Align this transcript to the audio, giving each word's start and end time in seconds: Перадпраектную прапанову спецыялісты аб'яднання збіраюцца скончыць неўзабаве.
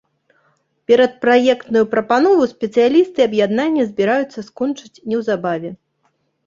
Перадпраектную 0.91 1.83
прапанову 1.93 2.49
спецыялісты 2.55 3.19
аб'яднання 3.29 3.81
збіраюцца 3.93 4.39
скончыць 4.51 5.01
неўзабаве. 5.15 5.69